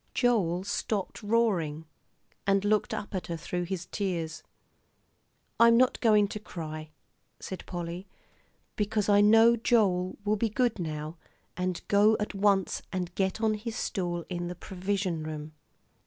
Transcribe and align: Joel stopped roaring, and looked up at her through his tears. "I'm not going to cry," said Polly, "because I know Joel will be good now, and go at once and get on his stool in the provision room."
Joel 0.15 0.63
stopped 0.63 1.21
roaring, 1.21 1.85
and 2.47 2.65
looked 2.65 2.91
up 2.91 3.13
at 3.13 3.27
her 3.27 3.37
through 3.37 3.65
his 3.65 3.85
tears. 3.85 4.41
"I'm 5.59 5.77
not 5.77 6.01
going 6.01 6.27
to 6.29 6.39
cry," 6.39 6.89
said 7.39 7.63
Polly, 7.67 8.07
"because 8.75 9.09
I 9.09 9.21
know 9.21 9.55
Joel 9.55 10.17
will 10.25 10.37
be 10.37 10.49
good 10.49 10.79
now, 10.79 11.17
and 11.55 11.83
go 11.87 12.17
at 12.19 12.33
once 12.33 12.81
and 12.91 13.13
get 13.13 13.41
on 13.41 13.53
his 13.53 13.75
stool 13.75 14.25
in 14.27 14.47
the 14.47 14.55
provision 14.55 15.21
room." 15.23 15.53